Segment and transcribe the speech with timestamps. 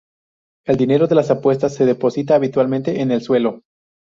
[0.65, 3.61] El dinero de las apuestas se deposita, habitualmente, en el suelo.